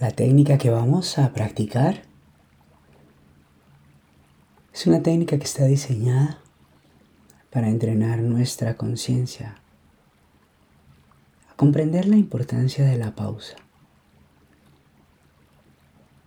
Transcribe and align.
La 0.00 0.12
técnica 0.12 0.58
que 0.58 0.70
vamos 0.70 1.18
a 1.18 1.32
practicar 1.32 2.02
es 4.72 4.86
una 4.86 5.02
técnica 5.02 5.36
que 5.38 5.44
está 5.44 5.64
diseñada 5.64 6.38
para 7.50 7.68
entrenar 7.68 8.20
nuestra 8.20 8.76
conciencia 8.76 9.56
a 11.50 11.56
comprender 11.56 12.06
la 12.06 12.14
importancia 12.14 12.84
de 12.84 12.96
la 12.96 13.16
pausa, 13.16 13.56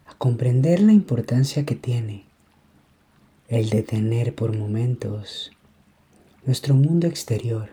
a 0.05 0.15
comprender 0.15 0.81
la 0.81 0.91
importancia 0.91 1.65
que 1.65 1.75
tiene 1.75 2.25
el 3.47 3.69
detener 3.69 4.35
por 4.35 4.53
momentos 4.53 5.49
nuestro 6.45 6.73
mundo 6.73 7.07
exterior, 7.07 7.69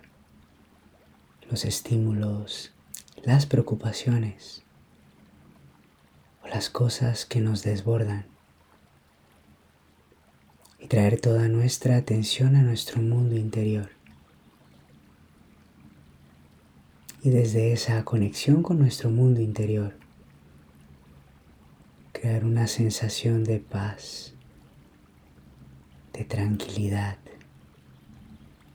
los 1.50 1.64
estímulos, 1.64 2.70
las 3.24 3.46
preocupaciones 3.46 4.62
las 6.50 6.70
cosas 6.70 7.26
que 7.26 7.40
nos 7.40 7.62
desbordan 7.62 8.26
y 10.78 10.86
traer 10.86 11.20
toda 11.20 11.48
nuestra 11.48 11.96
atención 11.96 12.56
a 12.56 12.62
nuestro 12.62 13.02
mundo 13.02 13.36
interior. 13.36 13.90
Y 17.22 17.30
desde 17.30 17.72
esa 17.72 18.04
conexión 18.04 18.62
con 18.62 18.78
nuestro 18.78 19.10
mundo 19.10 19.40
interior, 19.40 19.94
crear 22.12 22.44
una 22.44 22.66
sensación 22.66 23.44
de 23.44 23.58
paz, 23.58 24.34
de 26.12 26.24
tranquilidad 26.24 27.18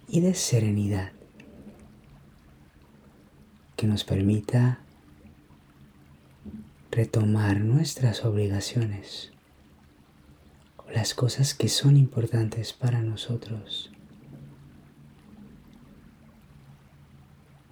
y 0.08 0.20
de 0.20 0.34
serenidad 0.34 1.14
que 3.76 3.88
nos 3.88 4.04
permita 4.04 4.83
retomar 6.94 7.60
nuestras 7.60 8.24
obligaciones 8.24 9.32
o 10.78 10.92
las 10.92 11.16
cosas 11.16 11.56
que 11.56 11.68
son 11.68 11.98
importantes 11.98 12.72
para 12.72 13.02
nosotros 13.02 13.92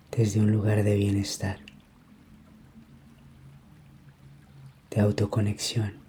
desde 0.09 0.39
un 0.39 0.51
lugar 0.51 0.83
de 0.83 0.95
bienestar, 0.95 1.59
de 4.89 5.01
autoconexión 5.01 6.01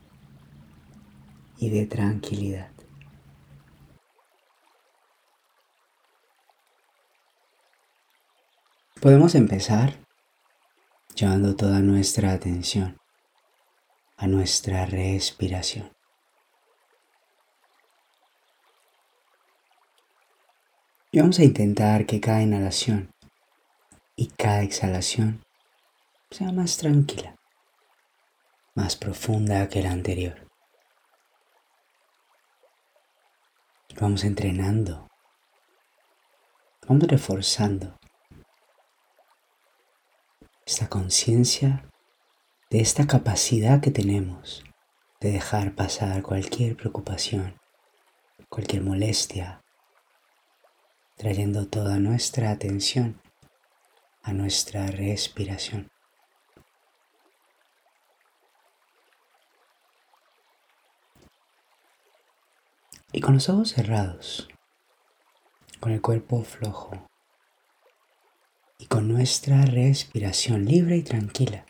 y 1.58 1.69
de 1.69 1.84
tranquilidad. 1.84 2.70
Podemos 9.03 9.34
empezar 9.34 9.98
llevando 11.14 11.55
toda 11.56 11.81
nuestra 11.81 12.33
atención 12.33 13.02
a 14.23 14.28
nuestra 14.28 14.87
respiración. 14.87 15.91
Y 21.11 21.19
vamos 21.19 21.41
a 21.41 21.42
intentar 21.42 22.06
que 22.06 22.20
cada 22.20 22.41
inhalación 22.41 23.11
y 24.14 24.29
cada 24.29 24.62
exhalación 24.62 25.42
sea 26.31 26.53
más 26.53 26.77
tranquila, 26.77 27.34
más 28.77 28.95
profunda 28.95 29.69
que 29.69 29.83
la 29.83 29.91
anterior. 29.91 30.47
Vamos 34.01 34.23
entrenando, 34.23 35.09
vamos 36.86 37.09
reforzando 37.09 37.98
esta 40.64 40.89
conciencia 40.89 41.92
de 42.73 42.81
esta 42.81 43.06
capacidad 43.06 43.83
que 43.83 43.91
tenemos 43.91 44.65
de 45.20 45.31
dejar 45.31 45.75
pasar 45.75 46.23
cualquier 46.23 46.75
preocupación, 46.75 47.61
cualquier 48.48 48.83
molestia, 48.83 49.61
trayendo 51.19 51.69
toda 51.69 51.98
nuestra 51.98 52.51
atención 52.51 53.20
a 54.23 54.33
nuestra 54.33 54.86
respiración. 54.86 55.91
Y 63.13 63.20
con 63.20 63.35
los 63.35 63.51
ojos 63.51 63.75
cerrados, 63.75 64.48
con 65.79 65.92
el 65.92 66.01
cuerpo 66.01 66.42
flojo, 66.42 67.07
y 68.79 68.86
con 68.86 69.08
nuestra 69.08 69.67
respiración 69.67 70.64
libre 70.64 70.96
y 70.96 71.02
tranquila. 71.02 71.67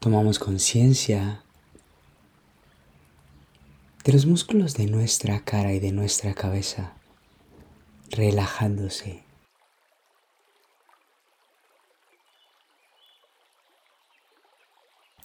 Tomamos 0.00 0.38
conciencia 0.38 1.42
de 4.04 4.12
los 4.12 4.26
músculos 4.26 4.74
de 4.74 4.86
nuestra 4.86 5.44
cara 5.44 5.72
y 5.72 5.80
de 5.80 5.90
nuestra 5.90 6.34
cabeza 6.34 6.94
relajándose. 8.10 9.24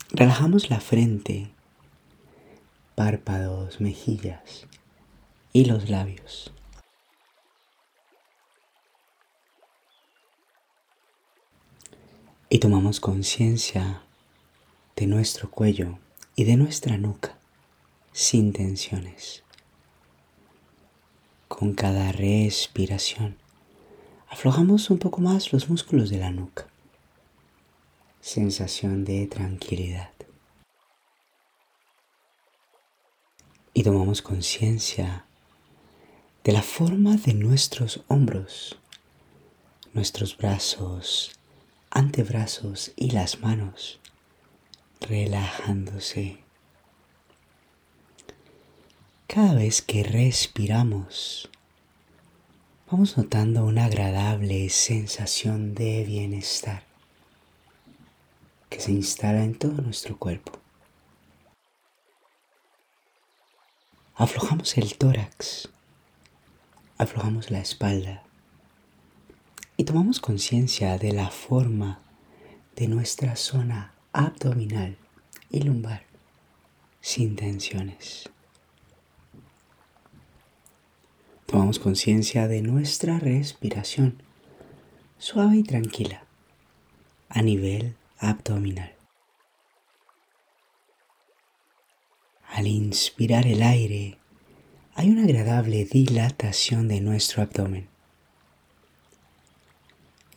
Relajamos 0.09 0.71
la 0.71 0.79
frente 0.79 1.53
párpados, 2.95 3.79
mejillas 3.79 4.67
y 5.51 5.65
los 5.65 5.89
labios. 5.89 6.51
Y 12.49 12.57
tomamos 12.57 12.99
conciencia 12.99 14.03
de 14.95 15.07
nuestro 15.07 15.49
cuello 15.49 15.99
y 16.35 16.43
de 16.43 16.57
nuestra 16.57 16.97
nuca 16.97 17.37
sin 18.11 18.53
tensiones. 18.53 19.43
Con 21.47 21.73
cada 21.73 22.11
respiración 22.11 23.37
aflojamos 24.29 24.89
un 24.89 24.99
poco 24.99 25.21
más 25.21 25.53
los 25.53 25.69
músculos 25.69 26.09
de 26.09 26.17
la 26.17 26.31
nuca. 26.31 26.67
Sensación 28.21 29.05
de 29.05 29.27
tranquilidad. 29.27 30.13
y 33.73 33.83
tomamos 33.83 34.21
conciencia 34.21 35.25
de 36.43 36.51
la 36.51 36.61
forma 36.61 37.17
de 37.17 37.33
nuestros 37.33 38.01
hombros, 38.07 38.77
nuestros 39.93 40.37
brazos, 40.37 41.31
antebrazos 41.89 42.91
y 42.95 43.11
las 43.11 43.39
manos 43.39 43.99
relajándose. 45.03 46.37
Cada 49.27 49.53
vez 49.55 49.81
que 49.81 50.03
respiramos, 50.03 51.49
vamos 52.89 53.17
notando 53.17 53.65
una 53.65 53.85
agradable 53.85 54.69
sensación 54.69 55.73
de 55.75 56.03
bienestar 56.03 56.83
que 58.69 58.79
se 58.79 58.91
instala 58.91 59.43
en 59.43 59.55
todo 59.55 59.81
nuestro 59.81 60.17
cuerpo. 60.17 60.59
Aflojamos 64.15 64.77
el 64.77 64.97
tórax, 64.97 65.69
aflojamos 66.97 67.51
la 67.51 67.59
espalda 67.59 68.23
y 69.75 69.83
tomamos 69.83 70.19
conciencia 70.19 70.97
de 70.97 71.11
la 71.11 71.29
forma 71.29 71.99
de 72.75 72.87
nuestra 72.87 73.35
zona 73.35 73.92
abdominal 74.13 74.95
y 75.49 75.61
lumbar 75.61 76.03
sin 77.01 77.35
tensiones. 77.35 78.29
Tomamos 81.47 81.79
conciencia 81.79 82.47
de 82.47 82.61
nuestra 82.61 83.19
respiración 83.19 84.21
suave 85.17 85.57
y 85.57 85.63
tranquila 85.63 86.23
a 87.29 87.41
nivel 87.41 87.95
abdominal. 88.19 88.95
Al 92.47 92.67
inspirar 92.67 93.47
el 93.47 93.63
aire, 93.63 94.19
hay 94.93 95.09
una 95.09 95.23
agradable 95.23 95.85
dilatación 95.85 96.87
de 96.87 97.01
nuestro 97.01 97.41
abdomen. 97.41 97.87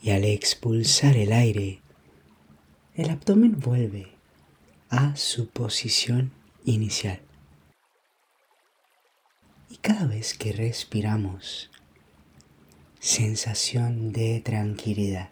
Y 0.02 0.10
al 0.10 0.24
expulsar 0.24 1.16
el 1.16 1.32
aire, 1.32 1.82
el 2.96 3.10
abdomen 3.10 3.60
vuelve 3.60 4.12
a 4.88 5.14
su 5.16 5.48
posición 5.48 6.32
inicial. 6.64 7.20
Y 9.70 9.76
cada 9.76 10.06
vez 10.06 10.36
que 10.36 10.52
respiramos, 10.52 11.70
sensación 12.98 14.12
de 14.12 14.40
tranquilidad. 14.40 15.30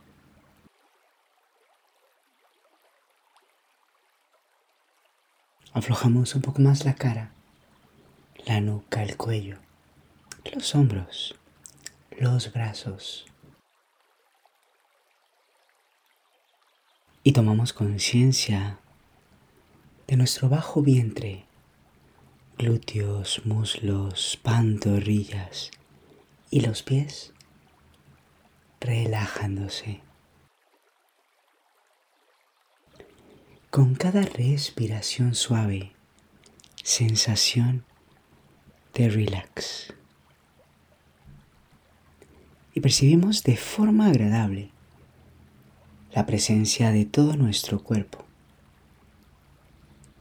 Aflojamos 5.72 6.34
un 6.36 6.42
poco 6.42 6.62
más 6.62 6.84
la 6.84 6.94
cara, 6.94 7.32
la 8.46 8.60
nuca, 8.60 9.02
el 9.02 9.16
cuello 9.16 9.58
los 10.52 10.74
hombros, 10.74 11.34
los 12.18 12.52
brazos. 12.52 13.26
Y 17.26 17.32
tomamos 17.32 17.72
conciencia 17.72 18.80
de 20.06 20.16
nuestro 20.18 20.50
bajo 20.50 20.82
vientre, 20.82 21.46
glúteos, 22.58 23.46
muslos, 23.46 24.38
pantorrillas 24.42 25.70
y 26.50 26.60
los 26.60 26.82
pies 26.82 27.32
relajándose. 28.78 30.02
Con 33.70 33.94
cada 33.94 34.20
respiración 34.20 35.34
suave, 35.34 35.92
sensación 36.82 37.86
de 38.92 39.08
relax. 39.08 39.94
Y 42.74 42.80
percibimos 42.80 43.44
de 43.44 43.56
forma 43.56 44.08
agradable 44.08 44.73
la 46.14 46.26
presencia 46.26 46.92
de 46.92 47.04
todo 47.06 47.36
nuestro 47.36 47.82
cuerpo, 47.82 48.24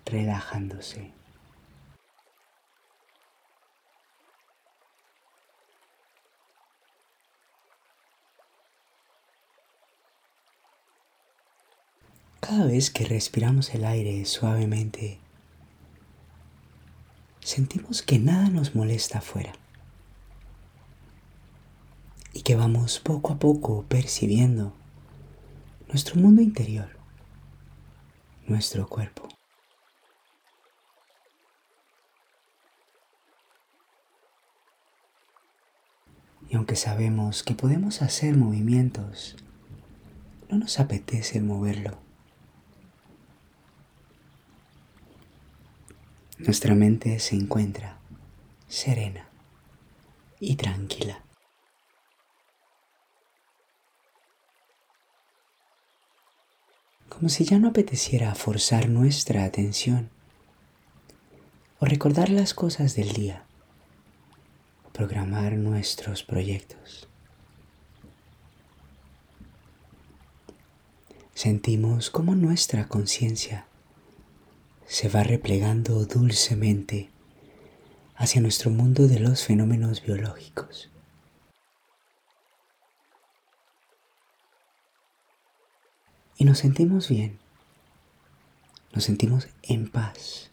relajándose. 0.06 1.12
Cada 12.40 12.66
vez 12.66 12.90
que 12.90 13.06
respiramos 13.06 13.76
el 13.76 13.86
aire 13.86 14.26
suavemente, 14.26 15.20
sentimos 17.40 18.02
que 18.02 18.18
nada 18.18 18.50
nos 18.50 18.74
molesta 18.74 19.20
afuera 19.20 19.54
y 22.34 22.42
que 22.42 22.56
vamos 22.56 23.00
poco 23.00 23.34
a 23.34 23.38
poco 23.38 23.86
percibiendo 23.88 24.74
nuestro 25.94 26.20
mundo 26.20 26.42
interior, 26.42 26.90
nuestro 28.48 28.88
cuerpo. 28.88 29.30
Y 36.50 36.56
aunque 36.56 36.76
sabemos 36.76 37.44
que 37.44 37.54
podemos 37.54 38.02
hacer 38.02 38.36
movimientos, 38.36 39.36
no 40.50 40.58
nos 40.58 40.80
apetece 40.80 41.40
moverlo. 41.42 42.02
nuestra 46.40 46.76
mente 46.76 47.20
se 47.20 47.36
encuentra 47.36 48.00
serena 48.68 49.30
y 50.42 50.56
tranquila. 50.58 51.24
Como 57.14 57.30
si 57.30 57.46
ya 57.46 57.60
no 57.60 57.70
apeteciera 57.70 58.34
forzar 58.34 58.90
nuestra 58.90 59.44
atención 59.46 60.10
o 61.80 61.86
recordar 61.86 62.30
las 62.30 62.54
cosas 62.54 62.96
del 62.96 63.14
día 63.14 63.44
programar 64.94 65.54
nuestros 65.54 66.24
proyectos. 66.24 67.08
Sentimos 71.34 72.10
como 72.10 72.36
nuestra 72.36 72.88
conciencia 72.88 73.66
se 74.88 75.10
va 75.10 75.24
replegando 75.24 76.06
dulcemente 76.06 77.10
hacia 78.16 78.42
nuestro 78.42 78.70
mundo 78.70 79.08
de 79.08 79.20
los 79.20 79.44
fenómenos 79.44 80.04
biológicos. 80.04 80.93
Y 86.38 86.46
nos 86.46 86.60
sentimos 86.60 87.10
bien, 87.10 87.40
nos 88.94 89.04
sentimos 89.04 89.48
en 89.62 89.90
paz, 89.90 90.50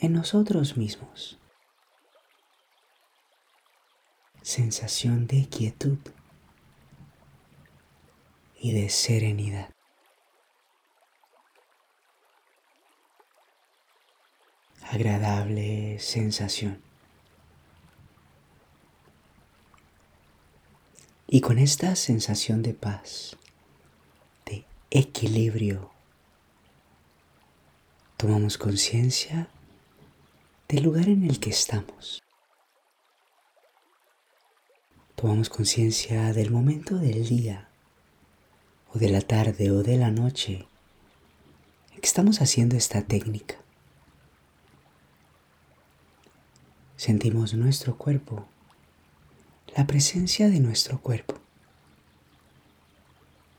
en 0.00 0.12
nosotros 0.12 0.76
mismos. 0.76 1.38
Sensación 4.42 5.26
de 5.26 5.46
quietud 5.48 5.98
y 8.60 8.72
de 8.72 8.88
serenidad. 8.88 9.70
agradable 14.90 15.98
sensación. 15.98 16.82
Y 21.26 21.42
con 21.42 21.58
esta 21.58 21.94
sensación 21.94 22.62
de 22.62 22.72
paz, 22.72 23.36
equilibrio, 24.90 25.90
tomamos 28.16 28.58
conciencia 28.58 29.48
del 30.68 30.84
lugar 30.84 31.08
en 31.08 31.24
el 31.24 31.40
que 31.40 31.50
estamos. 31.50 32.22
Tomamos 35.14 35.50
conciencia 35.50 36.32
del 36.32 36.50
momento 36.50 36.96
del 36.96 37.28
día, 37.28 37.68
o 38.92 38.98
de 38.98 39.08
la 39.10 39.20
tarde, 39.20 39.70
o 39.70 39.82
de 39.82 39.96
la 39.96 40.10
noche, 40.10 40.66
en 41.92 42.00
que 42.00 42.06
estamos 42.06 42.40
haciendo 42.40 42.76
esta 42.76 43.02
técnica. 43.02 43.56
sentimos 46.98 47.54
nuestro 47.54 47.96
cuerpo, 47.96 48.48
la 49.76 49.86
presencia 49.86 50.48
de 50.50 50.58
nuestro 50.58 51.00
cuerpo. 51.00 51.47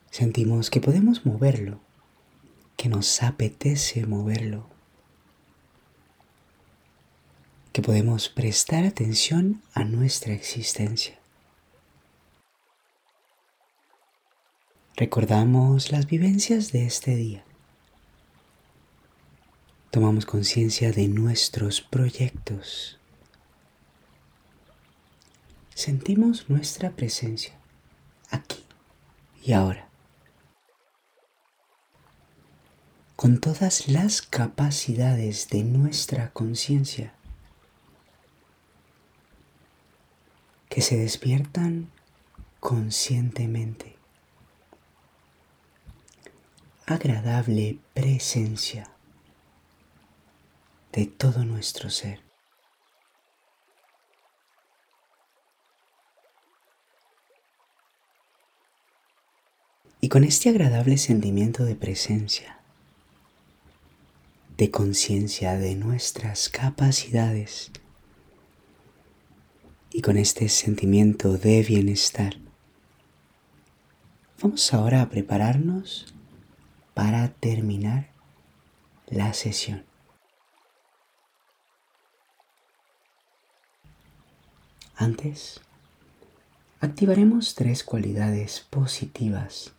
Sentimos 0.10 0.70
que 0.70 0.82
podemos 0.82 1.26
moverlo, 1.26 1.80
que 2.78 2.90
nos 2.90 3.22
apetece 3.22 4.06
moverlo, 4.06 4.68
que 7.72 7.82
podemos 7.82 8.30
prestar 8.30 8.86
atención 8.86 9.62
a 9.74 9.84
nuestra 9.84 10.34
existencia. 10.34 11.20
Recordamos 14.96 15.92
las 15.92 16.08
vivencias 16.08 16.72
de 16.72 16.86
este 16.86 17.16
día. 17.16 17.44
Tomamos 19.92 20.26
conciencia 20.26 20.92
de 20.92 21.08
nuestros 21.08 21.82
proyectos 21.82 23.00
sentimos 25.80 26.50
nuestra 26.50 26.90
presencia 26.92 27.54
aquí 28.30 28.62
y 29.42 29.54
ahora. 29.54 29.89
Con 33.19 33.42
todas 33.42 33.90
las 33.90 34.21
capacidades 34.21 35.49
de 35.49 35.66
nuestra 35.66 36.31
conciencia 36.31 37.14
que 40.69 40.80
se 40.80 40.95
despiertan 40.95 41.92
conscientemente. 42.61 43.97
Agradable 46.85 47.80
presencia 47.94 48.90
de 50.94 51.06
todo 51.06 51.44
nuestro 51.44 51.90
ser. 51.90 52.21
Y 59.99 60.07
con 60.07 60.23
este 60.23 60.47
agradable 60.47 60.97
sentimiento 60.97 61.66
de 61.66 61.76
presencia, 61.76 62.58
de 64.59 64.71
conciencia 64.71 65.57
de 65.57 65.73
nuestras 65.75 66.49
capacidades, 66.49 67.71
y 69.89 70.01
con 70.01 70.18
este 70.18 70.49
sentimiento 70.49 71.37
de 71.37 71.63
bienestar, 71.63 72.35
vamos 74.42 74.73
ahora 74.73 75.01
a 75.01 75.09
prepararnos 75.09 76.13
para 76.94 77.30
terminar 77.30 78.11
la 79.07 79.33
sesión. 79.33 79.85
Antes, 84.97 85.61
activaremos 86.81 87.56
tres 87.56 87.85
cualidades 87.85 88.68
positivas 88.69 89.71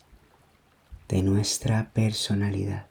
de 1.07 1.21
nuestra 1.21 1.93
personalidad. 1.93 2.90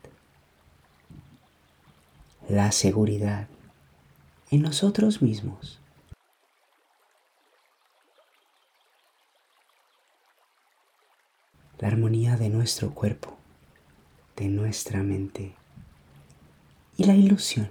La 2.49 2.71
seguridad 2.71 3.47
en 4.49 4.63
nosotros 4.63 5.21
mismos. 5.21 5.79
La 11.77 11.89
armonía 11.89 12.37
de 12.37 12.49
nuestro 12.49 12.95
cuerpo, 12.95 13.37
de 14.35 14.47
nuestra 14.47 15.03
mente. 15.03 15.53
Y 16.97 17.03
la 17.03 17.13
ilusión. 17.13 17.69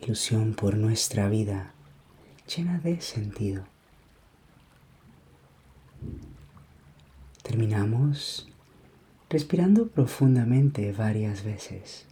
Ilusión 0.00 0.54
por 0.54 0.76
nuestra 0.76 1.28
vida 1.28 1.74
llena 2.48 2.80
de 2.80 3.00
sentido. 3.00 3.62
Terminamos 7.44 8.48
respirando 9.30 9.86
profundamente 9.86 10.90
varias 10.90 11.44
veces. 11.44 12.08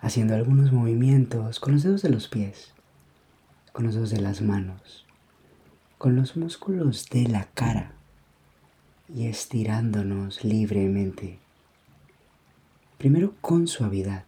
Haciendo 0.00 0.34
algunos 0.34 0.72
movimientos 0.72 1.60
con 1.60 1.74
los 1.74 1.82
dedos 1.82 2.02
de 2.02 2.10
los 2.10 2.28
pies, 2.28 2.72
con 3.72 3.84
los 3.84 3.94
dedos 3.94 4.10
de 4.10 4.20
las 4.20 4.40
manos, 4.40 5.06
con 5.98 6.16
los 6.16 6.36
músculos 6.36 7.08
de 7.10 7.28
la 7.28 7.44
cara 7.52 7.92
y 9.14 9.26
estirándonos 9.26 10.44
libremente. 10.44 11.38
Primero 12.96 13.34
con 13.40 13.66
suavidad, 13.66 14.24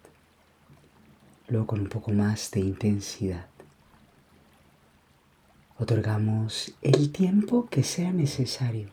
luego 1.48 1.66
con 1.66 1.80
un 1.80 1.88
poco 1.88 2.12
más 2.12 2.50
de 2.50 2.60
intensidad. 2.60 3.46
Otorgamos 5.78 6.74
el 6.82 7.10
tiempo 7.12 7.66
que 7.68 7.82
sea 7.82 8.12
necesario 8.12 8.88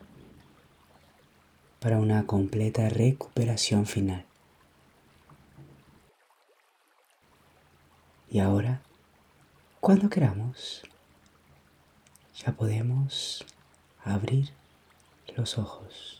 para 1.78 1.98
una 1.98 2.26
completa 2.26 2.88
recuperación 2.88 3.86
final. 3.86 4.24
Y 8.32 8.38
ahora, 8.38 8.80
cuando 9.80 10.08
queramos, 10.08 10.84
ya 12.32 12.52
podemos 12.52 13.44
abrir 14.04 14.50
los 15.36 15.58
ojos. 15.58 16.19